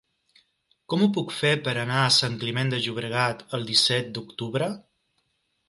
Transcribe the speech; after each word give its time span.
Com 0.93 1.03
ho 1.05 1.09
puc 1.17 1.33
fer 1.41 1.51
per 1.67 1.75
anar 1.81 1.99
a 2.05 2.15
Sant 2.17 2.39
Climent 2.45 2.73
de 2.75 2.81
Llobregat 2.87 3.47
el 3.61 3.69
disset 3.71 4.13
d'octubre? 4.19 4.75